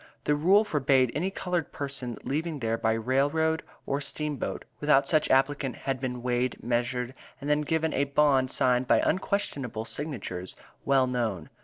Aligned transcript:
The 0.23 0.33
rule 0.33 0.63
forbade 0.65 1.11
any 1.13 1.29
colored 1.29 1.71
person 1.71 2.17
leaving 2.23 2.57
there 2.57 2.75
by 2.75 2.93
rail 2.93 3.29
road 3.29 3.61
or 3.85 4.01
steamboat, 4.01 4.65
without 4.79 5.07
such 5.07 5.29
applicant 5.29 5.75
had 5.75 5.99
been 5.99 6.23
weighed, 6.23 6.57
measured, 6.63 7.13
and 7.39 7.47
then 7.47 7.61
given 7.61 7.93
a 7.93 8.05
bond 8.05 8.49
signed 8.49 8.87
by 8.87 9.01
unquestionable 9.05 9.85
signatures, 9.85 10.55
well 10.85 11.05
known. 11.05 11.51